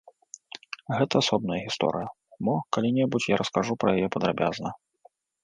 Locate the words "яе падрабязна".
3.99-4.69